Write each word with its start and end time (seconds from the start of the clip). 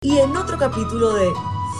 Y 0.00 0.18
en 0.18 0.36
otro 0.36 0.56
capítulo 0.58 1.12
de 1.12 1.28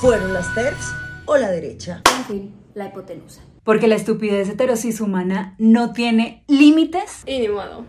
¿Fueron 0.00 0.34
las 0.34 0.52
TERFs 0.52 0.92
o 1.24 1.36
la 1.36 1.52
derecha? 1.52 2.02
En 2.18 2.24
fin, 2.24 2.54
la 2.74 2.88
hipotenusa. 2.88 3.42
Porque 3.62 3.86
la 3.86 3.94
estupidez 3.94 4.48
heterosis 4.48 5.00
humana 5.00 5.54
no 5.58 5.92
tiene 5.92 6.42
límites. 6.48 7.22
Y 7.26 7.38
ni 7.38 7.46
modo. 7.46 7.84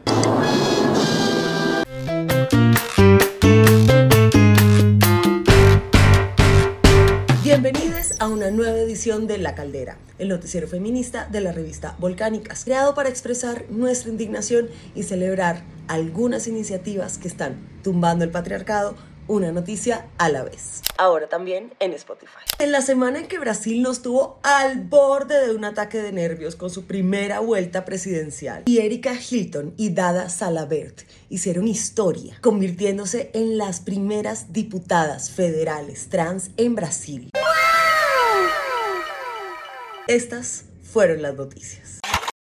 Bienvenidos 7.44 8.14
a 8.20 8.28
una 8.28 8.52
nueva 8.52 8.78
edición 8.78 9.26
de 9.26 9.40
La 9.40 9.56
Caldera, 9.56 9.98
el 10.20 10.30
noticiero 10.30 10.68
feminista 10.68 11.26
de 11.26 11.42
la 11.42 11.52
revista 11.54 11.96
Volcánicas, 11.98 12.66
creado 12.66 12.94
para 12.94 13.10
expresar 13.10 13.66
nuestra 13.72 14.12
indignación 14.12 14.68
y 14.94 15.02
celebrar 15.02 15.64
algunas 15.88 16.46
iniciativas 16.46 17.18
que 17.18 17.27
están 17.27 17.58
tumbando 17.82 18.26
el 18.26 18.30
patriarcado 18.30 18.96
una 19.30 19.52
noticia 19.52 20.09
a 20.18 20.27
la 20.27 20.44
vez. 20.44 20.82
Ahora 20.98 21.30
también 21.30 21.73
en 21.80 21.94
Spotify. 21.94 22.40
En 22.58 22.74
la 22.74 22.82
semana 22.82 23.20
en 23.20 23.28
que 23.28 23.40
Brasil 23.40 23.82
nos 23.82 24.02
tuvo 24.02 24.40
al 24.44 24.82
borde 24.82 25.48
de 25.48 25.56
un 25.56 25.64
ataque 25.64 26.02
de 26.02 26.12
nervios 26.12 26.56
con 26.56 26.70
su 26.70 26.86
primera 26.86 27.40
vuelta 27.40 27.86
presidencial, 27.86 28.64
y 28.66 28.80
Erika 28.80 29.14
Hilton 29.14 29.73
y 29.78 29.92
Dada 29.92 30.30
Salabert 30.30 31.04
hicieron 31.30 31.68
historia, 31.68 32.38
convirtiéndose 32.42 33.30
en 33.34 33.58
las 33.58 33.80
primeras 33.80 34.52
diputadas 34.52 35.30
federales 35.30 36.09
trans 36.09 36.50
en 36.58 36.76
Brasil. 36.76 37.30
Estas 40.08 40.66
fueron 40.82 41.22
las 41.22 41.36
noticias. 41.36 42.00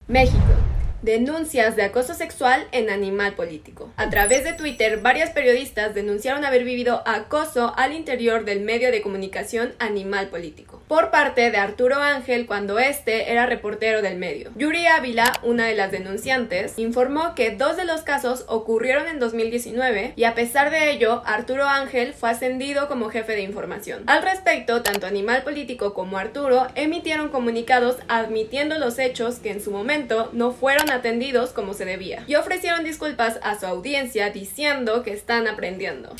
México. 0.08 0.59
Denuncias 1.02 1.76
de 1.76 1.82
acoso 1.84 2.12
sexual 2.12 2.68
en 2.72 2.90
Animal 2.90 3.32
Político. 3.32 3.90
A 3.96 4.10
través 4.10 4.44
de 4.44 4.52
Twitter, 4.52 5.00
varias 5.00 5.30
periodistas 5.30 5.94
denunciaron 5.94 6.44
haber 6.44 6.62
vivido 6.62 7.02
acoso 7.06 7.72
al 7.78 7.94
interior 7.94 8.44
del 8.44 8.60
medio 8.60 8.90
de 8.90 9.00
comunicación 9.00 9.72
Animal 9.78 10.28
Político, 10.28 10.82
por 10.88 11.10
parte 11.10 11.50
de 11.50 11.56
Arturo 11.56 11.96
Ángel 12.02 12.44
cuando 12.44 12.78
este 12.78 13.32
era 13.32 13.46
reportero 13.46 14.02
del 14.02 14.18
medio. 14.18 14.50
Yuri 14.56 14.88
Ávila, 14.88 15.32
una 15.42 15.64
de 15.68 15.74
las 15.74 15.90
denunciantes, 15.90 16.78
informó 16.78 17.34
que 17.34 17.56
dos 17.56 17.78
de 17.78 17.86
los 17.86 18.02
casos 18.02 18.44
ocurrieron 18.46 19.06
en 19.06 19.20
2019 19.20 20.12
y 20.16 20.24
a 20.24 20.34
pesar 20.34 20.70
de 20.70 20.90
ello, 20.90 21.22
Arturo 21.24 21.64
Ángel 21.64 22.12
fue 22.12 22.28
ascendido 22.28 22.88
como 22.88 23.08
jefe 23.08 23.32
de 23.32 23.42
información. 23.42 24.02
Al 24.06 24.22
respecto, 24.22 24.82
tanto 24.82 25.06
Animal 25.06 25.44
Político 25.44 25.94
como 25.94 26.18
Arturo 26.18 26.66
emitieron 26.74 27.30
comunicados 27.30 27.96
admitiendo 28.08 28.78
los 28.78 28.98
hechos 28.98 29.36
que 29.36 29.50
en 29.50 29.62
su 29.62 29.70
momento 29.70 30.28
no 30.34 30.52
fueron 30.52 30.89
atendidos 30.90 31.50
como 31.50 31.74
se 31.74 31.84
debía 31.84 32.24
y 32.26 32.34
ofrecieron 32.34 32.84
disculpas 32.84 33.38
a 33.42 33.58
su 33.58 33.66
audiencia 33.66 34.30
diciendo 34.30 35.02
que 35.02 35.12
están 35.12 35.48
aprendiendo. 35.48 36.14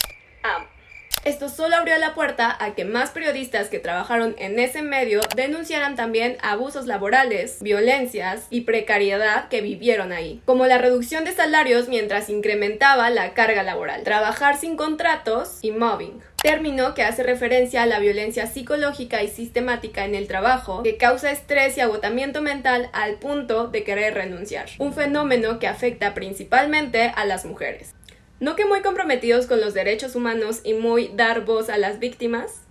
Esto 1.24 1.50
solo 1.50 1.76
abrió 1.76 1.98
la 1.98 2.14
puerta 2.14 2.56
a 2.58 2.74
que 2.74 2.86
más 2.86 3.10
periodistas 3.10 3.68
que 3.68 3.78
trabajaron 3.78 4.34
en 4.38 4.58
ese 4.58 4.80
medio 4.80 5.20
denunciaran 5.36 5.94
también 5.94 6.38
abusos 6.40 6.86
laborales, 6.86 7.58
violencias 7.60 8.46
y 8.48 8.62
precariedad 8.62 9.48
que 9.48 9.60
vivieron 9.60 10.12
ahí, 10.12 10.40
como 10.46 10.66
la 10.66 10.78
reducción 10.78 11.24
de 11.24 11.32
salarios 11.32 11.88
mientras 11.88 12.30
incrementaba 12.30 13.10
la 13.10 13.34
carga 13.34 13.62
laboral, 13.62 14.02
trabajar 14.02 14.56
sin 14.56 14.76
contratos 14.76 15.58
y 15.60 15.72
mobbing 15.72 16.22
término 16.42 16.94
que 16.94 17.02
hace 17.02 17.22
referencia 17.22 17.82
a 17.82 17.86
la 17.86 17.98
violencia 17.98 18.46
psicológica 18.46 19.22
y 19.22 19.28
sistemática 19.28 20.04
en 20.04 20.14
el 20.14 20.26
trabajo 20.26 20.82
que 20.82 20.96
causa 20.96 21.30
estrés 21.30 21.76
y 21.76 21.80
agotamiento 21.80 22.40
mental 22.40 22.88
al 22.92 23.16
punto 23.16 23.68
de 23.68 23.84
querer 23.84 24.14
renunciar, 24.14 24.68
un 24.78 24.94
fenómeno 24.94 25.58
que 25.58 25.68
afecta 25.68 26.14
principalmente 26.14 27.12
a 27.14 27.26
las 27.26 27.44
mujeres. 27.44 27.94
¿No 28.40 28.56
que 28.56 28.64
muy 28.64 28.80
comprometidos 28.80 29.46
con 29.46 29.60
los 29.60 29.74
derechos 29.74 30.16
humanos 30.16 30.62
y 30.64 30.72
muy 30.72 31.08
dar 31.08 31.44
voz 31.44 31.68
a 31.68 31.76
las 31.76 31.98
víctimas? 31.98 32.62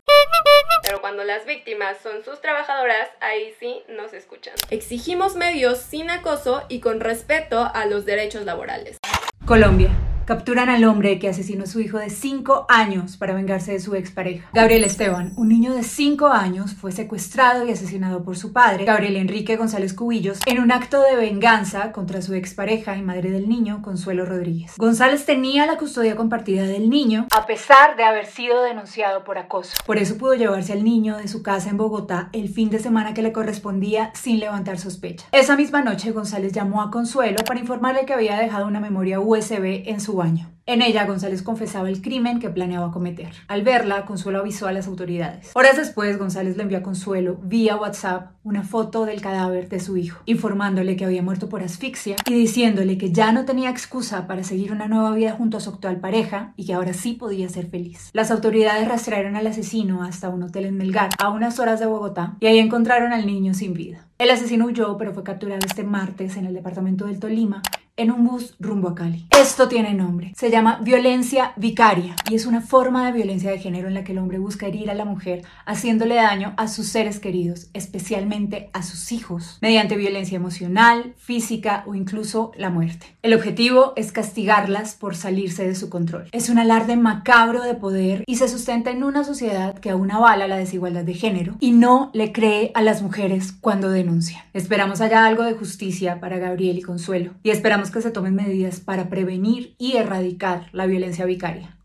Pero 0.81 0.99
cuando 0.99 1.23
las 1.23 1.45
víctimas 1.45 1.97
son 2.01 2.23
sus 2.25 2.41
trabajadoras, 2.41 3.07
ahí 3.19 3.53
sí 3.59 3.83
nos 3.87 4.13
escuchan. 4.13 4.55
Exigimos 4.71 5.35
medios 5.35 5.77
sin 5.77 6.09
acoso 6.09 6.63
y 6.69 6.79
con 6.79 6.99
respeto 6.99 7.69
a 7.71 7.85
los 7.85 8.05
derechos 8.05 8.45
laborales. 8.45 8.97
Colombia. 9.45 9.91
Capturan 10.29 10.69
al 10.69 10.83
hombre 10.83 11.17
que 11.17 11.27
asesinó 11.27 11.63
a 11.63 11.65
su 11.65 11.79
hijo 11.79 11.97
de 11.97 12.11
5 12.11 12.67
años 12.69 13.17
para 13.17 13.33
vengarse 13.33 13.71
de 13.71 13.79
su 13.79 13.95
expareja. 13.95 14.47
Gabriel 14.53 14.83
Esteban, 14.83 15.33
un 15.37 15.49
niño 15.49 15.73
de 15.73 15.81
5 15.81 16.27
años, 16.27 16.75
fue 16.75 16.91
secuestrado 16.91 17.65
y 17.65 17.71
asesinado 17.71 18.21
por 18.23 18.37
su 18.37 18.53
padre, 18.53 18.85
Gabriel 18.85 19.15
Enrique 19.15 19.55
González 19.55 19.95
Cubillos, 19.95 20.37
en 20.45 20.59
un 20.59 20.71
acto 20.71 21.01
de 21.01 21.15
venganza 21.15 21.91
contra 21.91 22.21
su 22.21 22.35
expareja 22.35 22.95
y 22.95 23.01
madre 23.01 23.31
del 23.31 23.49
niño, 23.49 23.81
Consuelo 23.81 24.23
Rodríguez. 24.23 24.73
González 24.77 25.25
tenía 25.25 25.65
la 25.65 25.77
custodia 25.77 26.15
compartida 26.15 26.61
del 26.61 26.91
niño, 26.91 27.25
a 27.35 27.47
pesar 27.47 27.95
de 27.97 28.03
haber 28.03 28.27
sido 28.27 28.61
denunciado 28.61 29.23
por 29.23 29.39
acoso. 29.39 29.77
Por 29.83 29.97
eso 29.97 30.19
pudo 30.19 30.35
llevarse 30.35 30.73
al 30.73 30.83
niño 30.83 31.17
de 31.17 31.27
su 31.27 31.41
casa 31.41 31.71
en 31.71 31.77
Bogotá 31.77 32.29
el 32.33 32.49
fin 32.49 32.69
de 32.69 32.77
semana 32.77 33.15
que 33.15 33.23
le 33.23 33.33
correspondía 33.33 34.11
sin 34.13 34.39
levantar 34.39 34.77
sospecha. 34.77 35.25
Esa 35.31 35.55
misma 35.55 35.81
noche, 35.81 36.11
González 36.11 36.53
llamó 36.53 36.83
a 36.83 36.91
Consuelo 36.91 37.43
para 37.47 37.59
informarle 37.59 38.05
que 38.05 38.13
había 38.13 38.37
dejado 38.37 38.67
una 38.67 38.79
memoria 38.79 39.19
USB 39.19 39.89
en 39.89 39.99
su 39.99 40.18
En 40.65 40.81
ella, 40.81 41.05
González 41.05 41.41
confesaba 41.41 41.89
el 41.89 42.01
crimen 42.01 42.39
que 42.39 42.49
planeaba 42.49 42.91
cometer. 42.91 43.31
Al 43.47 43.63
verla, 43.63 44.05
Consuelo 44.05 44.39
avisó 44.39 44.67
a 44.67 44.71
las 44.71 44.85
autoridades. 44.85 45.51
Horas 45.55 45.77
después, 45.77 46.19
González 46.19 46.57
le 46.57 46.63
envió 46.63 46.77
a 46.77 46.83
Consuelo, 46.83 47.39
vía 47.41 47.75
WhatsApp, 47.77 48.33
una 48.43 48.63
foto 48.63 49.05
del 49.05 49.21
cadáver 49.21 49.69
de 49.69 49.79
su 49.79 49.97
hijo, 49.97 50.21
informándole 50.25 50.95
que 50.95 51.05
había 51.05 51.23
muerto 51.23 51.49
por 51.49 51.63
asfixia 51.63 52.17
y 52.27 52.33
diciéndole 52.33 52.97
que 52.97 53.11
ya 53.11 53.31
no 53.31 53.45
tenía 53.45 53.69
excusa 53.69 54.27
para 54.27 54.43
seguir 54.43 54.71
una 54.71 54.87
nueva 54.87 55.11
vida 55.11 55.31
junto 55.31 55.57
a 55.57 55.61
su 55.61 55.69
actual 55.69 55.99
pareja 55.99 56.53
y 56.55 56.65
que 56.65 56.73
ahora 56.73 56.93
sí 56.93 57.13
podía 57.13 57.49
ser 57.49 57.67
feliz. 57.67 58.09
Las 58.13 58.29
autoridades 58.29 58.87
rastrearon 58.87 59.37
al 59.37 59.47
asesino 59.47 60.03
hasta 60.03 60.29
un 60.29 60.43
hotel 60.43 60.65
en 60.65 60.77
Melgar, 60.77 61.09
a 61.17 61.29
unas 61.29 61.59
horas 61.59 61.79
de 61.79 61.87
Bogotá, 61.87 62.35
y 62.41 62.47
ahí 62.47 62.59
encontraron 62.59 63.13
al 63.13 63.25
niño 63.25 63.53
sin 63.53 63.73
vida. 63.73 64.05
El 64.19 64.29
asesino 64.29 64.65
huyó, 64.65 64.97
pero 64.97 65.13
fue 65.13 65.23
capturado 65.23 65.65
este 65.65 65.83
martes 65.83 66.35
en 66.35 66.45
el 66.45 66.53
departamento 66.53 67.05
del 67.05 67.19
Tolima 67.19 67.61
en 67.99 68.11
un 68.11 68.25
bus 68.25 68.55
rumbo 68.59 68.87
a 68.87 68.95
Cali. 68.95 69.27
Esto 69.29 69.67
tiene 69.67 69.93
nombre. 69.93 70.31
Se 70.37 70.49
llama 70.49 70.79
violencia 70.81 71.51
vicaria 71.57 72.15
y 72.29 72.35
es 72.35 72.45
una 72.45 72.61
forma 72.61 73.05
de 73.05 73.11
violencia 73.11 73.51
de 73.51 73.59
género 73.59 73.89
en 73.89 73.93
la 73.93 74.05
que 74.05 74.13
el 74.13 74.19
hombre 74.19 74.39
busca 74.39 74.67
herir 74.67 74.89
a 74.89 74.93
la 74.93 75.03
mujer 75.03 75.43
haciéndole 75.65 76.15
daño 76.15 76.53
a 76.55 76.69
sus 76.69 76.87
seres 76.87 77.19
queridos, 77.19 77.67
especialmente 77.73 78.69
a 78.71 78.83
sus 78.83 79.11
hijos, 79.11 79.57
mediante 79.61 79.97
violencia 79.97 80.37
emocional, 80.37 81.13
física 81.17 81.83
o 81.87 81.93
incluso 81.93 82.53
la 82.55 82.69
muerte. 82.69 83.17
El 83.21 83.33
objetivo 83.33 83.91
es 83.97 84.13
castigarlas 84.13 84.95
por 84.95 85.17
salirse 85.17 85.67
de 85.67 85.75
su 85.75 85.89
control. 85.89 86.29
Es 86.31 86.49
un 86.49 86.57
alarde 86.57 86.95
macabro 86.95 87.63
de 87.63 87.75
poder 87.75 88.23
y 88.27 88.37
se 88.37 88.47
sustenta 88.47 88.91
en 88.91 89.03
una 89.03 89.25
sociedad 89.25 89.77
que 89.77 89.89
aún 89.89 90.09
avala 90.09 90.47
la 90.47 90.57
desigualdad 90.57 91.03
de 91.03 91.15
género 91.15 91.55
y 91.59 91.71
no 91.73 92.11
le 92.13 92.31
cree 92.31 92.71
a 92.75 92.81
las 92.81 93.01
mujeres 93.01 93.51
cuando 93.51 93.89
denuncian. 93.89 94.41
Esperamos 94.53 95.01
haya 95.01 95.25
algo 95.25 95.43
de 95.43 95.53
justicia 95.53 96.21
para 96.21 96.37
Gabriel 96.37 96.77
y 96.77 96.81
Consuelo 96.81 97.33
y 97.43 97.49
esperamos 97.49 97.88
que 97.91 98.01
se 98.01 98.11
tomen 98.11 98.35
medidas 98.35 98.79
para 98.79 99.09
prevenir 99.09 99.75
y 99.77 99.97
erradicar 99.97 100.67
la 100.71 100.85
violencia 100.85 101.25
vicaria. 101.25 101.79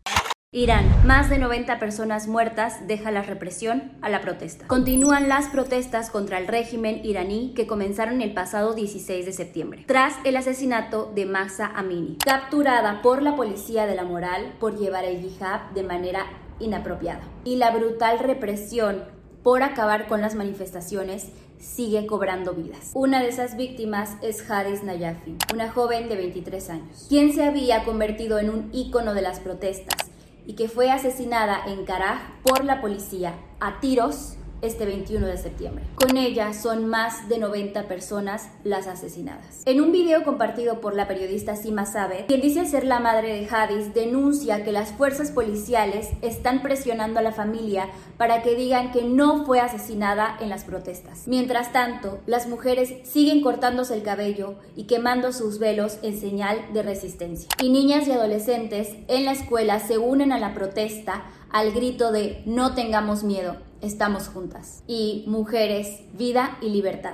Irán, 0.55 0.85
más 1.05 1.29
de 1.29 1.37
90 1.37 1.79
personas 1.79 2.29
muertas 2.29 2.87
deja 2.87 3.11
la 3.11 3.23
represión 3.23 3.91
a 4.01 4.07
la 4.07 4.21
protesta. 4.21 4.65
Continúan 4.67 5.27
las 5.27 5.47
protestas 5.49 6.09
contra 6.09 6.37
el 6.37 6.47
régimen 6.47 7.01
iraní 7.03 7.53
que 7.53 7.67
comenzaron 7.67 8.21
el 8.21 8.33
pasado 8.33 8.73
16 8.73 9.25
de 9.25 9.33
septiembre, 9.33 9.83
tras 9.85 10.13
el 10.23 10.37
asesinato 10.37 11.11
de 11.13 11.25
Mahsa 11.25 11.69
Amini, 11.75 12.19
capturada 12.23 13.01
por 13.01 13.21
la 13.21 13.35
policía 13.35 13.85
de 13.85 13.95
la 13.95 14.05
moral 14.05 14.53
por 14.57 14.77
llevar 14.77 15.03
el 15.03 15.25
hijab 15.25 15.73
de 15.73 15.83
manera 15.83 16.25
inapropiada. 16.59 17.23
Y 17.43 17.57
la 17.57 17.71
brutal 17.71 18.19
represión 18.19 19.03
por 19.43 19.61
acabar 19.61 20.07
con 20.07 20.21
las 20.21 20.35
manifestaciones 20.35 21.33
sigue 21.59 22.05
cobrando 22.05 22.53
vidas. 22.53 22.91
Una 22.93 23.21
de 23.21 23.29
esas 23.29 23.57
víctimas 23.57 24.17
es 24.21 24.49
Hadis 24.49 24.83
Nayafi, 24.83 25.35
una 25.53 25.71
joven 25.71 26.09
de 26.09 26.15
23 26.15 26.69
años, 26.69 27.05
quien 27.09 27.33
se 27.33 27.43
había 27.43 27.83
convertido 27.83 28.39
en 28.39 28.49
un 28.49 28.69
ícono 28.73 29.13
de 29.13 29.21
las 29.21 29.39
protestas 29.39 30.09
y 30.45 30.53
que 30.53 30.69
fue 30.69 30.91
asesinada 30.91 31.59
en 31.67 31.85
Karaj 31.85 32.19
por 32.43 32.63
la 32.63 32.81
policía 32.81 33.33
a 33.59 33.79
tiros 33.79 34.35
este 34.65 34.85
21 34.85 35.27
de 35.27 35.37
septiembre. 35.37 35.83
Con 35.95 36.17
ella 36.17 36.53
son 36.53 36.87
más 36.87 37.29
de 37.29 37.37
90 37.37 37.87
personas 37.87 38.49
las 38.63 38.87
asesinadas. 38.87 39.61
En 39.65 39.81
un 39.81 39.91
video 39.91 40.23
compartido 40.23 40.81
por 40.81 40.95
la 40.95 41.07
periodista 41.07 41.55
Sima 41.55 41.85
Sabe, 41.85 42.25
quien 42.27 42.41
dice 42.41 42.65
ser 42.65 42.85
la 42.85 42.99
madre 42.99 43.33
de 43.33 43.47
Hadis, 43.49 43.93
denuncia 43.93 44.63
que 44.63 44.71
las 44.71 44.91
fuerzas 44.91 45.31
policiales 45.31 46.09
están 46.21 46.61
presionando 46.61 47.19
a 47.19 47.23
la 47.23 47.31
familia 47.31 47.89
para 48.17 48.41
que 48.41 48.55
digan 48.55 48.91
que 48.91 49.03
no 49.03 49.45
fue 49.45 49.59
asesinada 49.59 50.37
en 50.39 50.49
las 50.49 50.63
protestas. 50.63 51.27
Mientras 51.27 51.71
tanto, 51.71 52.19
las 52.25 52.47
mujeres 52.47 52.93
siguen 53.03 53.41
cortándose 53.41 53.93
el 53.93 54.03
cabello 54.03 54.55
y 54.75 54.85
quemando 54.85 55.31
sus 55.31 55.59
velos 55.59 55.97
en 56.01 56.19
señal 56.19 56.57
de 56.73 56.83
resistencia. 56.83 57.49
Y 57.61 57.69
niñas 57.69 58.07
y 58.07 58.11
adolescentes 58.11 58.95
en 59.07 59.25
la 59.25 59.31
escuela 59.31 59.79
se 59.79 59.97
unen 59.97 60.31
a 60.31 60.39
la 60.39 60.53
protesta 60.53 61.25
al 61.51 61.71
grito 61.71 62.11
de 62.11 62.41
no 62.45 62.75
tengamos 62.75 63.23
miedo, 63.23 63.55
estamos 63.85 64.27
juntas. 64.27 64.83
Y 64.87 65.23
mujeres, 65.27 66.01
vida 66.13 66.57
y 66.61 66.69
libertad. 66.69 67.13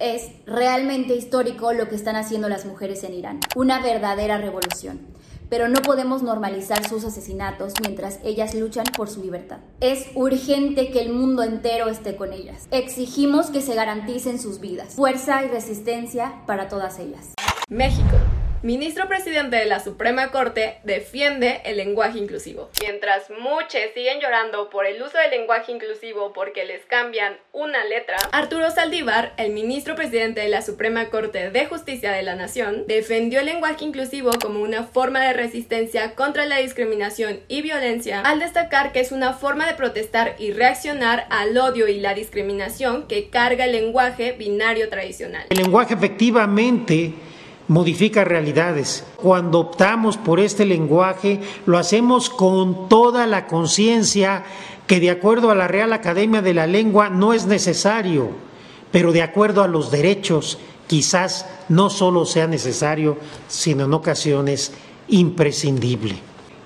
Es 0.00 0.30
realmente 0.46 1.14
histórico 1.14 1.72
lo 1.72 1.88
que 1.88 1.94
están 1.94 2.16
haciendo 2.16 2.48
las 2.48 2.64
mujeres 2.64 3.04
en 3.04 3.14
Irán, 3.14 3.40
una 3.54 3.80
verdadera 3.80 4.38
revolución. 4.38 5.00
Pero 5.50 5.68
no 5.68 5.82
podemos 5.82 6.22
normalizar 6.22 6.88
sus 6.88 7.04
asesinatos 7.04 7.74
mientras 7.80 8.20
ellas 8.24 8.54
luchan 8.54 8.86
por 8.96 9.10
su 9.10 9.22
libertad. 9.22 9.58
Es 9.80 10.06
urgente 10.14 10.90
que 10.90 11.02
el 11.02 11.12
mundo 11.12 11.42
entero 11.42 11.88
esté 11.88 12.16
con 12.16 12.32
ellas. 12.32 12.68
Exigimos 12.70 13.50
que 13.50 13.60
se 13.60 13.74
garanticen 13.74 14.38
sus 14.38 14.60
vidas. 14.60 14.94
Fuerza 14.94 15.44
y 15.44 15.48
resistencia 15.48 16.42
para 16.46 16.68
todas 16.68 16.98
ellas. 16.98 17.34
México. 17.68 18.16
Ministro 18.62 19.08
presidente 19.08 19.56
de 19.56 19.64
la 19.64 19.80
Suprema 19.80 20.30
Corte 20.30 20.80
defiende 20.84 21.62
el 21.64 21.78
lenguaje 21.78 22.18
inclusivo. 22.18 22.68
Mientras 22.82 23.30
muchos 23.30 23.80
siguen 23.94 24.20
llorando 24.20 24.68
por 24.68 24.84
el 24.84 25.00
uso 25.00 25.16
del 25.16 25.30
lenguaje 25.30 25.72
inclusivo 25.72 26.34
porque 26.34 26.66
les 26.66 26.84
cambian 26.84 27.38
una 27.52 27.82
letra, 27.86 28.18
Arturo 28.32 28.70
Saldívar, 28.70 29.32
el 29.38 29.52
ministro 29.52 29.94
presidente 29.94 30.42
de 30.42 30.50
la 30.50 30.60
Suprema 30.60 31.08
Corte 31.08 31.50
de 31.50 31.64
Justicia 31.64 32.12
de 32.12 32.22
la 32.22 32.34
Nación, 32.34 32.84
defendió 32.86 33.40
el 33.40 33.46
lenguaje 33.46 33.82
inclusivo 33.82 34.30
como 34.42 34.60
una 34.60 34.84
forma 34.84 35.24
de 35.24 35.32
resistencia 35.32 36.14
contra 36.14 36.44
la 36.44 36.58
discriminación 36.58 37.40
y 37.48 37.62
violencia, 37.62 38.20
al 38.20 38.40
destacar 38.40 38.92
que 38.92 39.00
es 39.00 39.10
una 39.10 39.32
forma 39.32 39.66
de 39.66 39.72
protestar 39.72 40.34
y 40.38 40.52
reaccionar 40.52 41.26
al 41.30 41.56
odio 41.56 41.88
y 41.88 41.98
la 41.98 42.12
discriminación 42.12 43.08
que 43.08 43.30
carga 43.30 43.64
el 43.64 43.72
lenguaje 43.72 44.32
binario 44.32 44.90
tradicional. 44.90 45.46
El 45.48 45.56
lenguaje 45.56 45.94
efectivamente 45.94 47.14
modifica 47.70 48.24
realidades. 48.24 49.04
Cuando 49.14 49.60
optamos 49.60 50.16
por 50.16 50.40
este 50.40 50.64
lenguaje, 50.66 51.40
lo 51.66 51.78
hacemos 51.78 52.28
con 52.28 52.88
toda 52.88 53.28
la 53.28 53.46
conciencia 53.46 54.42
que 54.88 54.98
de 54.98 55.10
acuerdo 55.10 55.52
a 55.52 55.54
la 55.54 55.68
Real 55.68 55.92
Academia 55.92 56.42
de 56.42 56.52
la 56.52 56.66
Lengua 56.66 57.10
no 57.10 57.32
es 57.32 57.46
necesario, 57.46 58.30
pero 58.90 59.12
de 59.12 59.22
acuerdo 59.22 59.62
a 59.62 59.68
los 59.68 59.92
derechos 59.92 60.58
quizás 60.88 61.46
no 61.68 61.90
solo 61.90 62.26
sea 62.26 62.48
necesario, 62.48 63.18
sino 63.46 63.84
en 63.84 63.94
ocasiones 63.94 64.72
imprescindible. 65.06 66.16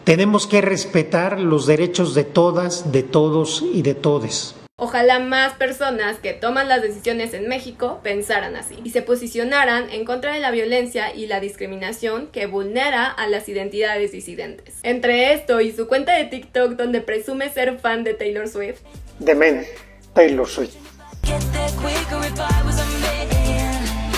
Tenemos 0.05 0.47
que 0.47 0.63
respetar 0.63 1.39
los 1.39 1.67
derechos 1.67 2.15
de 2.15 2.25
todas, 2.25 2.93
de 2.93 3.03
todos 3.03 3.63
y 3.75 3.83
de 3.83 3.95
todes. 3.95 4.55
Ojalá 4.77 5.21
más 5.21 5.53
personas 5.53 6.19
que 6.19 6.33
toman 6.33 6.69
las 6.69 6.83
decisiones 6.83 7.33
en 7.33 7.47
México 7.47 8.01
pensaran 8.03 8.57
así 8.57 8.77
y 8.83 8.91
se 8.91 9.03
posicionaran 9.03 9.89
en 9.91 10.05
contra 10.05 10.35
de 10.35 10.41
la 10.41 10.51
violencia 10.51 11.15
y 11.15 11.29
la 11.29 11.39
discriminación 11.39 12.27
que 12.27 12.47
vulnera 12.47 13.07
a 13.07 13.29
las 13.29 13.49
identidades 13.49 14.11
disidentes. 14.11 14.81
Entre 14.83 15.33
esto 15.33 15.61
y 15.61 15.71
su 15.71 15.87
cuenta 15.87 16.17
de 16.17 16.25
TikTok 16.25 16.73
donde 16.73 17.01
presume 17.01 17.51
ser 17.51 17.79
fan 17.79 18.03
de 18.03 18.15
Taylor 18.15 18.49
Swift. 18.49 18.81
De 19.21 19.37
men, 19.37 19.65
Taylor 20.13 20.49
Swift. 20.49 20.75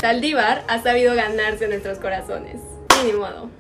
Saldívar 0.01 0.65
ha 0.69 0.83
sabido 0.83 1.15
ganarse 1.15 1.69
nuestros 1.69 1.99
corazones. 1.99 2.63
Y 3.03 3.09
ni 3.09 3.13
modo. 3.13 3.51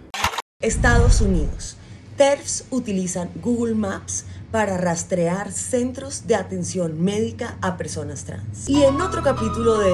Estados 0.62 1.20
Unidos. 1.20 1.76
TERFs 2.16 2.64
utilizan 2.70 3.30
Google 3.42 3.74
Maps 3.74 4.24
para 4.56 4.78
rastrear 4.78 5.52
centros 5.52 6.26
de 6.26 6.34
atención 6.34 6.98
médica 7.04 7.58
a 7.60 7.76
personas 7.76 8.24
trans. 8.24 8.66
Y 8.66 8.84
en 8.84 9.02
otro 9.02 9.22
capítulo 9.22 9.78
de 9.78 9.92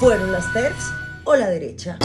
¿Fueron 0.00 0.32
las 0.32 0.52
TERFs 0.52 0.90
o 1.22 1.36
la 1.36 1.48
derecha? 1.48 1.96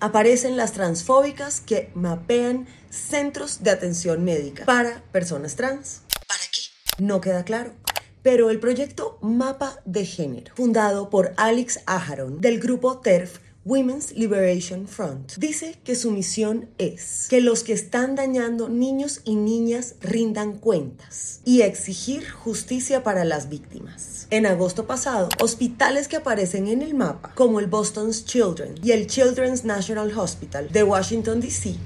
Aparecen 0.00 0.56
las 0.56 0.72
transfóbicas 0.72 1.60
que 1.60 1.90
mapean 1.94 2.66
centros 2.88 3.62
de 3.62 3.72
atención 3.72 4.24
médica 4.24 4.64
para 4.64 5.02
personas 5.12 5.54
trans. 5.54 6.00
¿Para 6.26 6.40
qué? 6.50 6.62
No 6.96 7.20
queda 7.20 7.44
claro. 7.44 7.74
Pero 8.22 8.48
el 8.48 8.58
proyecto 8.58 9.18
Mapa 9.20 9.80
de 9.84 10.06
Género, 10.06 10.54
fundado 10.56 11.10
por 11.10 11.34
Alex 11.36 11.80
Aharon 11.84 12.40
del 12.40 12.58
grupo 12.58 13.00
TERF, 13.00 13.38
Women's 13.64 14.10
Liberation 14.16 14.88
Front 14.88 15.36
dice 15.36 15.76
que 15.84 15.94
su 15.94 16.10
misión 16.10 16.68
es 16.78 17.28
que 17.30 17.40
los 17.40 17.62
que 17.62 17.72
están 17.72 18.16
dañando 18.16 18.68
niños 18.68 19.20
y 19.24 19.36
niñas 19.36 19.94
rindan 20.00 20.58
cuentas 20.58 21.40
y 21.44 21.62
exigir 21.62 22.28
justicia 22.28 23.04
para 23.04 23.24
las 23.24 23.48
víctimas. 23.48 24.26
En 24.30 24.46
agosto 24.46 24.88
pasado, 24.88 25.28
hospitales 25.40 26.08
que 26.08 26.16
aparecen 26.16 26.66
en 26.66 26.82
el 26.82 26.94
mapa, 26.94 27.30
como 27.36 27.60
el 27.60 27.68
Boston's 27.68 28.24
Children 28.24 28.74
y 28.82 28.90
el 28.90 29.06
Children's 29.06 29.64
National 29.64 30.12
Hospital 30.18 30.68
de 30.72 30.82
Washington, 30.82 31.40
D.C., 31.40 31.76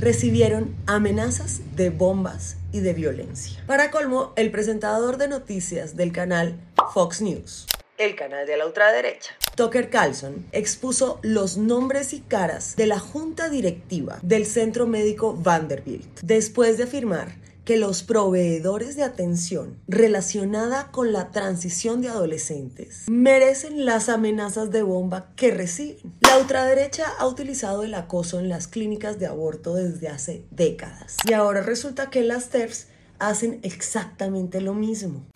recibieron 0.00 0.74
amenazas 0.86 1.60
de 1.76 1.90
bombas 1.90 2.56
y 2.72 2.80
de 2.80 2.92
violencia. 2.92 3.62
Para 3.68 3.92
colmo, 3.92 4.32
el 4.34 4.50
presentador 4.50 5.16
de 5.16 5.28
noticias 5.28 5.94
del 5.94 6.10
canal 6.10 6.58
Fox 6.92 7.20
News, 7.20 7.66
el 7.98 8.16
canal 8.16 8.46
de 8.46 8.56
la 8.56 8.66
ultraderecha, 8.66 9.36
Tucker 9.60 9.90
Carlson 9.90 10.46
expuso 10.52 11.18
los 11.20 11.58
nombres 11.58 12.14
y 12.14 12.20
caras 12.20 12.76
de 12.76 12.86
la 12.86 12.98
junta 12.98 13.50
directiva 13.50 14.18
del 14.22 14.46
Centro 14.46 14.86
Médico 14.86 15.36
Vanderbilt 15.36 16.20
después 16.22 16.78
de 16.78 16.84
afirmar 16.84 17.34
que 17.66 17.76
los 17.76 18.02
proveedores 18.02 18.96
de 18.96 19.02
atención 19.02 19.78
relacionada 19.86 20.90
con 20.90 21.12
la 21.12 21.30
transición 21.30 22.00
de 22.00 22.08
adolescentes 22.08 23.04
merecen 23.08 23.84
las 23.84 24.08
amenazas 24.08 24.70
de 24.70 24.80
bomba 24.82 25.30
que 25.36 25.50
reciben. 25.50 26.14
La 26.22 26.38
ultraderecha 26.38 27.04
ha 27.18 27.26
utilizado 27.26 27.82
el 27.82 27.92
acoso 27.92 28.40
en 28.40 28.48
las 28.48 28.66
clínicas 28.66 29.18
de 29.18 29.26
aborto 29.26 29.74
desde 29.74 30.08
hace 30.08 30.46
décadas 30.50 31.18
y 31.28 31.34
ahora 31.34 31.60
resulta 31.60 32.08
que 32.08 32.22
las 32.22 32.48
TERFs 32.48 32.86
hacen 33.18 33.60
exactamente 33.62 34.62
lo 34.62 34.72
mismo. 34.72 35.26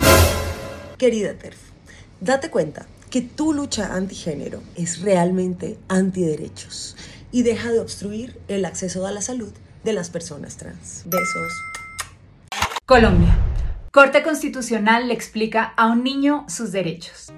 Querida 0.96 1.34
TERF, 1.34 1.58
date 2.22 2.48
cuenta 2.48 2.86
que 3.14 3.20
tu 3.20 3.52
lucha 3.52 3.94
antigénero 3.94 4.60
es 4.74 5.00
realmente 5.00 5.78
antiderechos 5.86 6.96
y 7.30 7.44
deja 7.44 7.70
de 7.70 7.78
obstruir 7.78 8.40
el 8.48 8.64
acceso 8.64 9.06
a 9.06 9.12
la 9.12 9.22
salud 9.22 9.52
de 9.84 9.92
las 9.92 10.10
personas 10.10 10.56
trans. 10.56 11.04
Besos. 11.06 11.52
Colombia. 12.84 13.38
Corte 13.92 14.24
Constitucional 14.24 15.06
le 15.06 15.14
explica 15.14 15.62
a 15.76 15.86
un 15.86 16.02
niño 16.02 16.44
sus 16.48 16.72
derechos. 16.72 17.32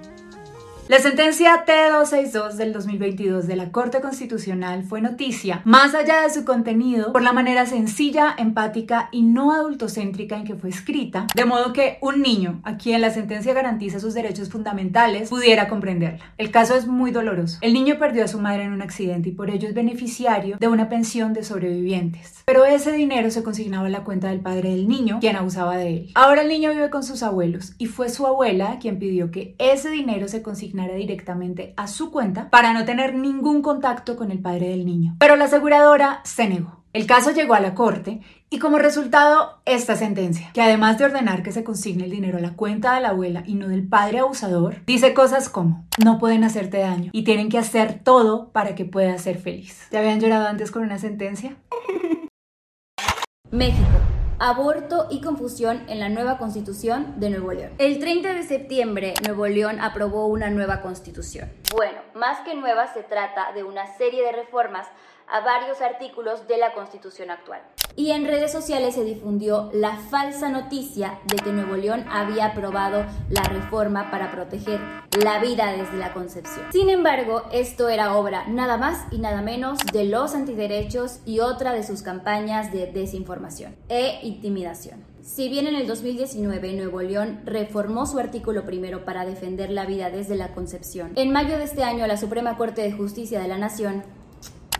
La 0.89 0.99
sentencia 0.99 1.65
T262 1.65 2.53
del 2.53 2.71
2022 2.71 3.45
de 3.45 3.57
la 3.57 3.73
Corte 3.73 3.99
Constitucional 3.99 4.85
fue 4.85 5.01
noticia, 5.01 5.61
más 5.65 5.93
allá 5.93 6.21
de 6.21 6.29
su 6.29 6.45
contenido, 6.45 7.11
por 7.11 7.23
la 7.23 7.33
manera 7.33 7.65
sencilla, 7.65 8.33
empática 8.37 9.09
y 9.11 9.23
no 9.23 9.51
adultocéntrica 9.51 10.37
en 10.37 10.45
que 10.45 10.55
fue 10.55 10.69
escrita, 10.69 11.27
de 11.35 11.43
modo 11.43 11.73
que 11.73 11.97
un 11.99 12.21
niño, 12.21 12.61
a 12.63 12.77
quien 12.77 13.01
la 13.01 13.09
sentencia 13.09 13.53
garantiza 13.53 13.99
sus 13.99 14.13
derechos 14.13 14.47
fundamentales, 14.47 15.29
pudiera 15.29 15.67
comprenderla. 15.67 16.31
El 16.37 16.51
caso 16.51 16.73
es 16.73 16.87
muy 16.87 17.11
doloroso. 17.11 17.57
El 17.59 17.73
niño 17.73 17.99
perdió 17.99 18.23
a 18.23 18.29
su 18.29 18.39
madre 18.39 18.63
en 18.63 18.71
un 18.71 18.81
accidente 18.81 19.27
y 19.27 19.33
por 19.33 19.49
ello 19.49 19.67
es 19.67 19.73
beneficiario 19.73 20.55
de 20.57 20.69
una 20.69 20.87
pensión 20.87 21.33
de 21.33 21.43
sobrevivientes. 21.43 22.43
Pero 22.45 22.63
ese 22.63 22.93
dinero 22.93 23.29
se 23.29 23.43
consignaba 23.43 23.87
a 23.87 23.89
la 23.89 24.05
cuenta 24.05 24.29
del 24.29 24.39
padre 24.39 24.69
del 24.69 24.87
niño, 24.87 25.19
quien 25.19 25.35
abusaba 25.35 25.75
de 25.75 25.97
él. 25.97 26.11
Ahora 26.15 26.43
el 26.43 26.47
niño 26.47 26.69
vive 26.71 26.89
con 26.89 27.03
sus 27.03 27.23
abuelos 27.23 27.73
y 27.77 27.87
fue 27.87 28.07
su 28.07 28.25
abuela 28.25 28.77
quien 28.79 28.99
pidió 28.99 29.31
que 29.31 29.53
ese 29.59 29.89
dinero 29.89 30.29
se 30.29 30.41
consignara 30.41 30.76
directamente 30.85 31.73
a 31.75 31.87
su 31.87 32.11
cuenta 32.11 32.49
para 32.49 32.73
no 32.73 32.85
tener 32.85 33.15
ningún 33.15 33.61
contacto 33.61 34.15
con 34.15 34.31
el 34.31 34.39
padre 34.39 34.69
del 34.69 34.85
niño. 34.85 35.15
Pero 35.19 35.35
la 35.35 35.45
aseguradora 35.45 36.21
se 36.23 36.47
negó. 36.47 36.83
El 36.93 37.05
caso 37.05 37.31
llegó 37.31 37.53
a 37.53 37.59
la 37.59 37.75
corte 37.75 38.21
y 38.49 38.59
como 38.59 38.77
resultado 38.77 39.61
esta 39.65 39.95
sentencia, 39.95 40.49
que 40.53 40.61
además 40.61 40.97
de 40.97 41.05
ordenar 41.05 41.43
que 41.43 41.51
se 41.51 41.63
consigne 41.63 42.05
el 42.05 42.11
dinero 42.11 42.37
a 42.37 42.41
la 42.41 42.53
cuenta 42.53 42.95
de 42.95 43.01
la 43.01 43.09
abuela 43.09 43.43
y 43.45 43.55
no 43.55 43.67
del 43.67 43.87
padre 43.87 44.19
abusador, 44.19 44.83
dice 44.85 45.13
cosas 45.13 45.49
como 45.49 45.85
no 46.03 46.17
pueden 46.17 46.43
hacerte 46.43 46.79
daño 46.79 47.11
y 47.13 47.23
tienen 47.23 47.49
que 47.49 47.57
hacer 47.57 48.01
todo 48.03 48.51
para 48.51 48.73
que 48.73 48.85
puedas 48.85 49.21
ser 49.21 49.37
feliz. 49.37 49.87
¿Te 49.89 49.97
habían 49.97 50.19
llorado 50.19 50.47
antes 50.47 50.71
con 50.71 50.81
una 50.83 50.97
sentencia? 50.97 51.57
México 53.51 54.16
aborto 54.39 55.07
y 55.09 55.21
confusión 55.21 55.83
en 55.87 55.99
la 55.99 56.09
nueva 56.09 56.37
constitución 56.37 57.19
de 57.19 57.31
Nuevo 57.31 57.51
León. 57.53 57.71
El 57.79 57.99
30 57.99 58.33
de 58.33 58.43
septiembre, 58.43 59.13
Nuevo 59.25 59.47
León 59.47 59.79
aprobó 59.79 60.27
una 60.27 60.49
nueva 60.49 60.81
constitución. 60.81 61.51
Bueno, 61.75 61.99
más 62.13 62.41
que 62.41 62.53
nueva, 62.53 62.93
se 62.93 63.03
trata 63.03 63.51
de 63.53 63.63
una 63.63 63.87
serie 63.97 64.23
de 64.23 64.31
reformas 64.31 64.87
a 65.27 65.41
varios 65.41 65.81
artículos 65.81 66.47
de 66.47 66.57
la 66.57 66.73
constitución 66.73 67.31
actual 67.31 67.61
y 67.97 68.11
en 68.11 68.25
redes 68.25 68.51
sociales 68.51 68.95
se 68.95 69.03
difundió 69.03 69.71
la 69.73 69.97
falsa 69.97 70.49
noticia 70.49 71.19
de 71.25 71.37
que 71.37 71.51
Nuevo 71.51 71.75
León 71.75 72.05
había 72.09 72.45
aprobado 72.45 73.03
la 73.29 73.41
reforma 73.41 74.11
para 74.11 74.31
proteger 74.31 74.79
la 75.21 75.39
vida 75.39 75.71
desde 75.75 75.97
la 75.97 76.13
concepción. 76.13 76.67
Sin 76.71 76.89
embargo, 76.89 77.43
esto 77.51 77.89
era 77.89 78.15
obra 78.15 78.45
nada 78.47 78.77
más 78.77 79.07
y 79.11 79.17
nada 79.17 79.41
menos 79.41 79.79
de 79.91 80.05
los 80.05 80.35
antiderechos 80.35 81.21
y 81.25 81.39
otra 81.39 81.73
de 81.73 81.83
sus 81.83 82.03
campañas 82.03 82.71
de 82.71 82.85
desinformación 82.85 83.75
e 83.89 84.19
intimidación. 84.21 85.03
Si 85.23 85.49
bien 85.49 85.67
en 85.67 85.75
el 85.75 85.87
2019 85.87 86.73
Nuevo 86.73 87.01
León 87.01 87.41
reformó 87.43 88.05
su 88.05 88.19
artículo 88.19 88.63
primero 88.63 89.03
para 89.03 89.25
defender 89.25 89.71
la 89.71 89.85
vida 89.85 90.09
desde 90.09 90.35
la 90.35 90.53
concepción, 90.53 91.11
en 91.15 91.33
mayo 91.33 91.57
de 91.57 91.65
este 91.65 91.83
año 91.83 92.05
la 92.07 92.15
Suprema 92.15 92.57
Corte 92.57 92.83
de 92.83 92.93
Justicia 92.93 93.41
de 93.41 93.47
la 93.47 93.57
Nación 93.57 94.03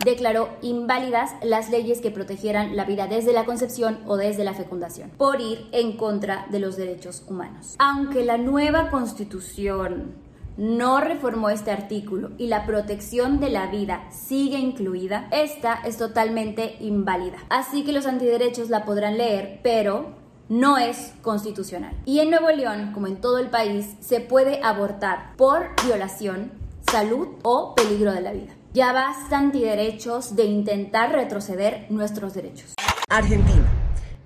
declaró 0.04 0.50
inválidas 0.62 1.32
las 1.42 1.70
leyes 1.70 2.02
que 2.02 2.12
protegieran 2.12 2.76
la 2.76 2.86
vida 2.86 3.08
desde 3.08 3.34
la 3.34 3.46
concepción 3.46 4.00
o 4.06 4.18
desde 4.18 4.44
la 4.44 4.54
fecundación, 4.54 5.12
por 5.18 5.42
ir 5.42 5.68
en 5.72 5.98
contra 5.98 6.48
de 6.50 6.60
los 6.60 6.78
derechos 6.78 7.24
humanos. 7.28 7.76
Aunque 7.80 8.24
la 8.24 8.38
nueva 8.38 8.90
constitución 8.90 10.16
no 10.58 11.00
reformó 11.00 11.50
este 11.50 11.72
artículo 11.72 12.32
y 12.38 12.48
la 12.48 12.66
protección 12.66 13.40
de 13.40 13.50
la 13.50 13.68
vida 13.68 14.08
sigue 14.10 14.58
incluida, 14.58 15.28
esta 15.32 15.76
es 15.86 15.98
totalmente 15.98 16.78
inválida. 16.80 17.38
Así 17.50 17.84
que 17.84 17.94
los 17.94 18.08
antiderechos 18.08 18.70
la 18.70 18.84
podrán 18.84 19.18
leer, 19.18 19.60
pero 19.64 20.16
no 20.50 20.78
es 20.78 21.14
constitucional. 21.22 21.94
Y 22.06 22.20
en 22.20 22.32
Nuevo 22.32 22.50
León, 22.50 22.92
como 22.94 23.08
en 23.08 23.22
todo 23.22 23.38
el 23.38 23.50
país, 23.50 23.96
se 24.00 24.20
puede 24.20 24.62
abortar 24.64 25.36
por 25.38 25.68
violación, 25.86 26.52
salud 26.90 27.28
o 27.44 27.76
peligro 27.76 28.12
de 28.14 28.22
la 28.22 28.32
vida. 28.32 28.57
Ya 28.78 28.94
basta 28.94 29.40
antiderechos 29.40 30.36
de 30.36 30.46
intentar 30.46 31.12
retroceder 31.12 31.88
nuestros 31.90 32.36
derechos. 32.36 32.76
Argentina, 33.10 33.68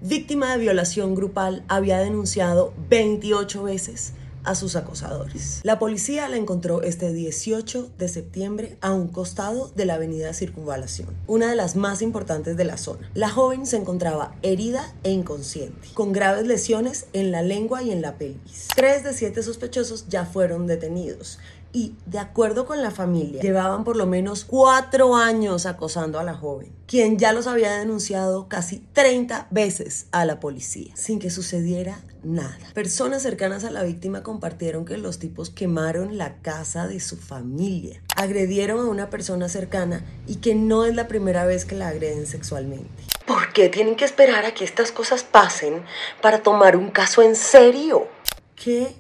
víctima 0.02 0.52
de 0.52 0.58
violación 0.60 1.16
grupal, 1.16 1.64
había 1.70 2.00
denunciado 2.00 2.74
28 2.90 3.64
veces 3.64 4.12
a 4.44 4.56
sus 4.56 4.76
acosadores. 4.76 5.62
La 5.64 5.80
policía 5.80 6.28
la 6.28 6.36
encontró 6.36 6.82
este 6.82 7.14
18 7.14 7.92
de 7.98 8.08
septiembre 8.10 8.78
a 8.82 8.92
un 8.92 9.08
costado 9.08 9.72
de 9.76 9.86
la 9.86 9.94
avenida 9.94 10.34
Circunvalación, 10.34 11.10
una 11.28 11.50
de 11.50 11.56
las 11.56 11.78
más 11.78 12.02
importantes 12.02 12.58
de 12.58 12.66
la 12.66 12.76
zona. 12.76 13.10
La 13.14 13.30
joven 13.30 13.66
se 13.66 13.78
encontraba 13.78 14.36
herida 14.42 14.94
e 15.04 15.12
inconsciente, 15.12 15.88
con 15.94 16.12
graves 16.12 16.46
lesiones 16.46 17.06
en 17.14 17.32
la 17.32 17.42
lengua 17.42 17.84
y 17.84 17.92
en 17.92 18.02
la 18.02 18.18
pelvis. 18.18 18.68
Tres 18.76 19.04
de 19.06 19.14
siete 19.14 19.44
sospechosos 19.44 20.08
ya 20.10 20.26
fueron 20.26 20.68
detenidos 20.68 21.40
y, 21.74 21.96
de 22.06 22.20
acuerdo 22.20 22.66
con 22.66 22.82
la 22.82 22.92
familia, 22.92 23.42
llevaban 23.42 23.84
por 23.84 23.96
lo 23.96 24.06
menos 24.06 24.46
cuatro 24.46 25.16
años 25.16 25.66
acosando 25.66 26.20
a 26.20 26.24
la 26.24 26.34
joven, 26.34 26.72
quien 26.86 27.18
ya 27.18 27.34
los 27.34 27.48
había 27.48 27.78
denunciado 27.78 28.48
casi 28.48 28.80
30 28.94 29.48
veces 29.52 30.08
a 30.12 30.26
la 30.26 30.40
policía, 30.40 30.92
sin 30.96 31.20
que 31.20 31.30
sucediera 31.30 32.02
nada. 32.24 32.58
Personas 32.74 33.24
cercanas 33.24 33.64
a 33.64 33.72
la 33.72 33.84
víctima 33.84 34.24
compartieron 34.24 34.86
que 34.86 34.98
los 34.98 35.20
tipos 35.20 35.50
quemaron 35.50 36.18
la 36.18 36.36
casa 36.42 36.88
de 36.88 37.00
su 37.00 37.18
familia, 37.18 38.02
agredieron 38.16 38.80
a 38.80 38.90
una 38.90 39.10
persona 39.10 39.50
cercana 39.50 40.06
y 40.28 40.36
que 40.36 40.56
no 40.56 40.86
es 40.86 40.96
la 40.96 41.08
primera 41.08 41.46
vez 41.46 41.66
que 41.66 41.76
la 41.76 41.88
agreden 41.88 42.28
sexualmente. 42.28 43.04
¿Por 43.26 43.54
qué 43.54 43.70
tienen 43.70 43.96
que 43.96 44.06
esperar 44.06 44.46
a 44.46 44.54
que 44.54 44.66
estas 44.66 44.92
cosas 44.92 45.24
pasen 45.24 45.84
para 46.22 46.44
tomar 46.44 46.76
un 46.76 46.90
caso 46.90 47.22
en 47.22 47.36
serio? 47.36 48.08
¿Qué 48.56 48.96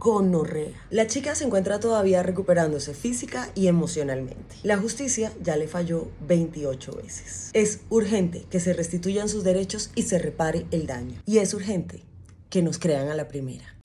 gonorrea. 0.00 0.72
La 0.88 1.06
chica 1.06 1.34
se 1.34 1.44
encuentra 1.44 1.78
todavía 1.78 2.22
recuperándose 2.22 2.94
física 2.94 3.50
y 3.54 3.68
emocionalmente. 3.68 4.56
La 4.62 4.78
justicia 4.78 5.30
ya 5.42 5.56
le 5.56 5.68
falló 5.68 6.08
28 6.26 6.92
veces. 6.96 7.50
Es 7.52 7.80
urgente 7.90 8.46
que 8.50 8.60
se 8.60 8.72
restituyan 8.72 9.28
sus 9.28 9.44
derechos 9.44 9.90
y 9.94 10.02
se 10.02 10.18
repare 10.18 10.66
el 10.70 10.86
daño. 10.86 11.20
Y 11.26 11.38
es 11.38 11.52
urgente 11.52 12.02
que 12.48 12.62
nos 12.62 12.78
crean 12.78 13.08
a 13.08 13.14
la 13.14 13.28
primera. 13.28 13.76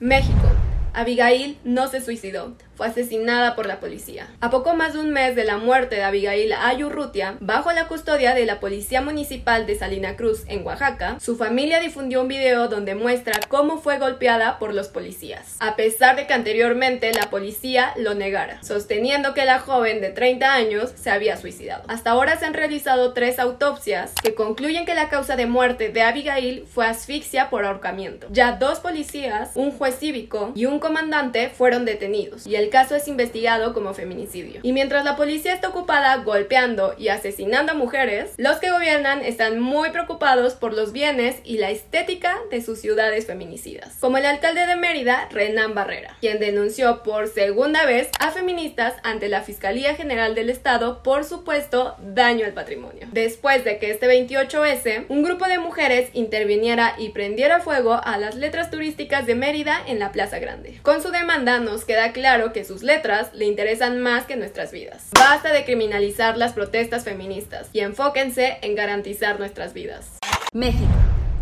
México. 0.00 0.48
Abigail 0.94 1.58
no 1.64 1.88
se 1.88 2.00
suicidó, 2.00 2.56
fue 2.78 2.86
asesinada 2.86 3.56
por 3.56 3.66
la 3.66 3.80
policía. 3.80 4.28
A 4.40 4.50
poco 4.50 4.74
más 4.74 4.92
de 4.92 5.00
un 5.00 5.10
mes 5.10 5.34
de 5.34 5.44
la 5.44 5.58
muerte 5.58 5.96
de 5.96 6.04
Abigail 6.04 6.52
Ayurrutia, 6.52 7.36
bajo 7.40 7.72
la 7.72 7.88
custodia 7.88 8.34
de 8.34 8.46
la 8.46 8.60
Policía 8.60 9.00
Municipal 9.00 9.66
de 9.66 9.76
Salina 9.76 10.14
Cruz, 10.14 10.44
en 10.46 10.64
Oaxaca, 10.64 11.18
su 11.20 11.36
familia 11.36 11.80
difundió 11.80 12.22
un 12.22 12.28
video 12.28 12.68
donde 12.68 12.94
muestra 12.94 13.40
cómo 13.48 13.78
fue 13.78 13.98
golpeada 13.98 14.60
por 14.60 14.74
los 14.74 14.88
policías, 14.88 15.56
a 15.58 15.74
pesar 15.74 16.14
de 16.14 16.28
que 16.28 16.34
anteriormente 16.34 17.12
la 17.12 17.30
policía 17.30 17.92
lo 17.96 18.14
negara, 18.14 18.62
sosteniendo 18.62 19.34
que 19.34 19.44
la 19.44 19.58
joven 19.58 20.00
de 20.00 20.10
30 20.10 20.54
años 20.54 20.92
se 20.94 21.10
había 21.10 21.36
suicidado. 21.36 21.82
Hasta 21.88 22.10
ahora 22.12 22.38
se 22.38 22.46
han 22.46 22.54
realizado 22.54 23.12
tres 23.12 23.40
autopsias 23.40 24.12
que 24.22 24.34
concluyen 24.34 24.86
que 24.86 24.94
la 24.94 25.08
causa 25.08 25.34
de 25.34 25.46
muerte 25.46 25.88
de 25.88 26.02
Abigail 26.02 26.64
fue 26.72 26.86
asfixia 26.86 27.50
por 27.50 27.64
ahorcamiento. 27.64 28.28
Ya 28.30 28.52
dos 28.52 28.78
policías, 28.78 29.50
un 29.54 29.72
juez 29.72 29.98
cívico 29.98 30.52
y 30.54 30.66
un 30.66 30.78
comandante 30.88 31.50
fueron 31.50 31.84
detenidos, 31.84 32.46
y 32.46 32.56
el 32.56 32.70
caso 32.70 32.96
es 32.96 33.08
investigado 33.08 33.74
como 33.74 33.92
feminicidio. 33.92 34.60
Y 34.62 34.72
mientras 34.72 35.04
la 35.04 35.16
policía 35.16 35.52
está 35.52 35.68
ocupada 35.68 36.16
golpeando 36.16 36.94
y 36.96 37.08
asesinando 37.08 37.72
a 37.72 37.74
mujeres, 37.74 38.30
los 38.38 38.56
que 38.56 38.70
gobiernan 38.70 39.22
están 39.22 39.60
muy 39.60 39.90
preocupados 39.90 40.54
por 40.54 40.72
los 40.72 40.92
bienes 40.92 41.36
y 41.44 41.58
la 41.58 41.70
estética 41.70 42.38
de 42.50 42.62
sus 42.62 42.80
ciudades 42.80 43.26
feminicidas. 43.26 43.96
Como 44.00 44.16
el 44.16 44.24
alcalde 44.24 44.64
de 44.66 44.76
Mérida, 44.76 45.28
Renan 45.30 45.74
Barrera, 45.74 46.16
quien 46.22 46.40
denunció 46.40 47.02
por 47.02 47.28
segunda 47.28 47.84
vez 47.84 48.08
a 48.18 48.30
feministas 48.30 48.94
ante 49.02 49.28
la 49.28 49.42
Fiscalía 49.42 49.94
General 49.94 50.34
del 50.34 50.48
Estado 50.48 51.02
por 51.02 51.26
supuesto 51.26 51.96
daño 52.00 52.46
al 52.46 52.54
patrimonio. 52.54 53.08
Después 53.12 53.62
de 53.62 53.76
que 53.78 53.90
este 53.90 54.08
28S, 54.08 55.04
un 55.10 55.22
grupo 55.22 55.44
de 55.48 55.58
mujeres 55.58 56.08
interviniera 56.14 56.94
y 56.96 57.10
prendiera 57.10 57.60
fuego 57.60 58.00
a 58.02 58.16
las 58.16 58.36
letras 58.36 58.70
turísticas 58.70 59.26
de 59.26 59.34
Mérida 59.34 59.82
en 59.86 59.98
la 59.98 60.12
Plaza 60.12 60.38
Grande. 60.38 60.67
Con 60.82 61.02
su 61.02 61.10
demanda 61.10 61.60
nos 61.60 61.84
queda 61.84 62.12
claro 62.12 62.52
que 62.52 62.64
sus 62.64 62.82
letras 62.82 63.32
le 63.34 63.46
interesan 63.46 64.00
más 64.00 64.26
que 64.26 64.36
nuestras 64.36 64.72
vidas. 64.72 65.10
Basta 65.12 65.52
de 65.52 65.64
criminalizar 65.64 66.36
las 66.36 66.52
protestas 66.52 67.04
feministas 67.04 67.68
y 67.72 67.80
enfóquense 67.80 68.58
en 68.62 68.74
garantizar 68.74 69.38
nuestras 69.38 69.74
vidas. 69.74 70.18
México. 70.52 70.92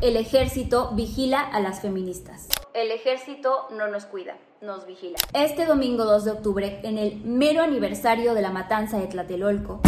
El 0.01 0.17
ejército 0.17 0.91
vigila 0.93 1.41
a 1.41 1.61
las 1.61 1.81
feministas. 1.81 2.49
El 2.75 2.91
ejército 2.91 3.69
no 3.71 3.89
nos 3.89 4.05
cuida, 4.05 4.37
nos 4.61 4.87
vigila. 4.87 5.17
Este 5.33 5.65
domingo 5.65 6.05
2 6.05 6.25
de 6.27 6.31
octubre, 6.33 6.81
en 6.83 6.99
el 6.99 7.17
mero 7.25 7.63
aniversario 7.63 8.35
de 8.35 8.43
la 8.43 8.51
matanza 8.51 8.99
de 8.99 9.07
Tlatelolco, 9.07 9.81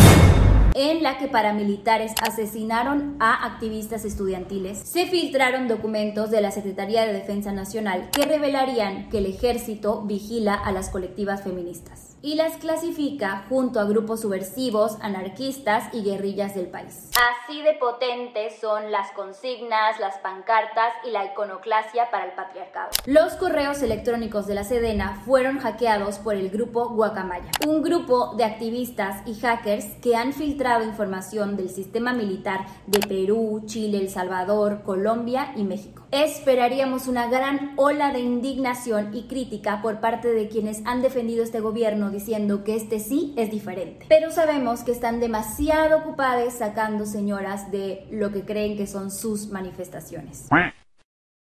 en 0.79 1.03
la 1.03 1.19
que 1.19 1.27
paramilitares 1.27 2.13
asesinaron 2.23 3.17
a 3.19 3.45
activistas 3.47 4.05
estudiantiles, 4.05 4.79
se 4.79 5.07
filtraron 5.07 5.67
documentos 5.67 6.31
de 6.31 6.41
la 6.41 6.53
Secretaría 6.53 7.05
de 7.05 7.13
Defensa 7.13 7.51
Nacional 7.51 8.11
que 8.13 8.25
revelarían 8.25 9.09
que 9.09 9.19
el 9.19 9.27
ejército 9.27 10.03
vigila 10.03 10.55
a 10.55 10.71
las 10.71 10.89
colectivas 10.91 11.43
feministas 11.43 12.17
y 12.23 12.35
las 12.35 12.57
clasifica 12.57 13.45
junto 13.49 13.81
a 13.81 13.85
grupos 13.85 14.21
subversivos, 14.23 14.99
anarquistas 15.01 15.93
y 15.95 16.03
guerrillas 16.03 16.55
del 16.55 16.67
país. 16.67 17.11
Así 17.45 17.63
de 17.63 17.75
potentes 17.75 18.59
son 18.61 18.91
las 18.91 19.13
consignas, 19.13 19.99
las 20.01 20.19
pancartas 20.19 20.93
y 21.07 21.11
la 21.11 21.25
iconoclasia 21.25 22.11
para 22.11 22.27
el 22.27 22.33
patriarcado. 22.33 22.91
Los 23.07 23.35
correos 23.35 23.83
electrónicos 23.83 24.47
de 24.47 24.55
la 24.55 24.65
Sedena 24.65 25.23
fueron 25.25 25.59
hackeados 25.59 26.19
por 26.19 26.35
el 26.35 26.51
grupo 26.51 26.89
Guacamaya, 26.91 27.51
un 27.67 27.83
grupo 27.83 28.35
de 28.37 28.45
activistas 28.45 29.27
y 29.27 29.35
hackers 29.35 29.87
que 30.03 30.17
han 30.17 30.33
filtrado 30.33 30.85
información 30.85 31.57
del 31.57 31.71
sistema 31.71 32.13
militar 32.13 32.67
de 32.87 33.01
Perú, 33.01 33.63
Chile, 33.67 33.99
El 33.99 34.11
Salvador, 34.11 34.83
Colombia 34.83 35.53
y 35.57 35.65
México. 35.65 36.08
Esperaríamos 36.11 37.07
una 37.07 37.27
gran 37.27 37.75
ola 37.77 38.13
de 38.13 38.21
indignación 38.21 39.15
y 39.15 39.29
crítica 39.29 39.83
por 39.83 40.01
parte 40.01 40.29
de 40.29 40.49
quienes 40.49 40.81
han 40.87 41.03
defendido 41.03 41.45
este 41.45 41.61
gobierno 41.61 42.09
diciendo 42.11 42.65
que 42.65 42.77
este 42.77 42.99
sí 42.99 43.35
es 43.37 43.51
diferente. 43.51 44.07
Pero 44.09 44.31
sabemos 44.31 44.85
que 44.85 44.93
están 44.93 45.21
demasiado 45.21 45.99
ocupadas 45.99 46.55
sacando 46.55 47.05
señoras 47.05 47.71
de 47.71 48.07
lo 48.11 48.33
que 48.33 48.47
creen 48.47 48.79
que 48.79 48.87
son 48.87 49.11
sus 49.11 49.49
manifestaciones. 49.49 50.49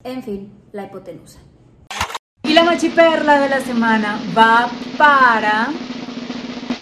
En 0.02 0.24
fin, 0.24 0.52
la 0.72 0.86
hipotenusa. 0.86 1.38
Y 2.42 2.52
la 2.52 2.64
machiperla 2.64 3.38
de 3.38 3.48
la 3.48 3.60
semana 3.60 4.18
va 4.36 4.68
para 4.98 5.68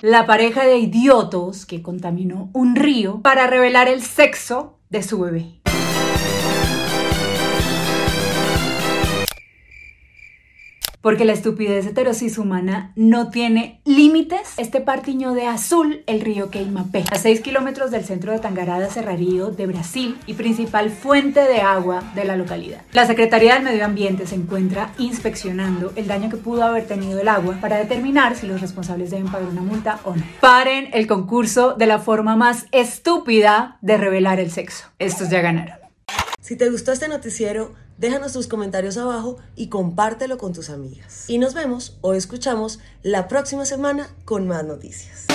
la 0.00 0.24
pareja 0.24 0.64
de 0.64 0.78
idiotos 0.78 1.66
que 1.66 1.82
contaminó 1.82 2.48
un 2.54 2.76
río 2.76 3.20
para 3.20 3.46
revelar 3.46 3.88
el 3.88 4.00
sexo 4.00 4.78
de 4.88 5.02
su 5.02 5.20
bebé. 5.20 5.63
Porque 11.04 11.26
la 11.26 11.34
estupidez 11.34 11.86
heterosis 11.86 12.38
humana 12.38 12.90
no 12.96 13.28
tiene 13.28 13.82
límites. 13.84 14.54
Este 14.56 14.80
partiño 14.80 15.34
de 15.34 15.46
azul, 15.46 16.02
el 16.06 16.22
río 16.22 16.48
Queimapé, 16.48 17.04
a 17.12 17.18
6 17.18 17.42
kilómetros 17.42 17.90
del 17.90 18.06
centro 18.06 18.32
de 18.32 18.38
Tangarada, 18.38 18.88
Serrarío, 18.88 19.50
de 19.50 19.66
Brasil 19.66 20.16
y 20.24 20.32
principal 20.32 20.88
fuente 20.88 21.40
de 21.40 21.60
agua 21.60 22.02
de 22.14 22.24
la 22.24 22.36
localidad. 22.36 22.80
La 22.92 23.06
Secretaría 23.06 23.52
del 23.52 23.64
Medio 23.64 23.84
Ambiente 23.84 24.26
se 24.26 24.36
encuentra 24.36 24.94
inspeccionando 24.96 25.92
el 25.94 26.06
daño 26.06 26.30
que 26.30 26.38
pudo 26.38 26.64
haber 26.64 26.86
tenido 26.86 27.20
el 27.20 27.28
agua 27.28 27.58
para 27.60 27.76
determinar 27.76 28.34
si 28.34 28.46
los 28.46 28.62
responsables 28.62 29.10
deben 29.10 29.30
pagar 29.30 29.50
una 29.50 29.60
multa 29.60 30.00
o 30.04 30.16
no. 30.16 30.22
Paren 30.40 30.88
el 30.94 31.06
concurso 31.06 31.74
de 31.74 31.84
la 31.86 31.98
forma 31.98 32.34
más 32.34 32.64
estúpida 32.72 33.76
de 33.82 33.98
revelar 33.98 34.40
el 34.40 34.50
sexo. 34.50 34.86
Estos 34.98 35.28
ya 35.28 35.42
ganaron. 35.42 35.84
Si 36.40 36.56
te 36.56 36.68
gustó 36.68 36.92
este 36.92 37.08
noticiero, 37.08 37.72
déjanos 37.98 38.32
tus 38.32 38.46
comentarios 38.46 38.96
abajo 38.96 39.36
y 39.56 39.68
compártelo 39.68 40.38
con 40.38 40.52
tus 40.52 40.70
amigas. 40.70 41.28
Y 41.28 41.38
nos 41.38 41.54
vemos 41.54 41.96
o 42.00 42.14
escuchamos 42.14 42.80
la 43.02 43.28
próxima 43.28 43.64
semana 43.64 44.08
con 44.24 44.46
más 44.46 44.64
noticias. 44.64 45.26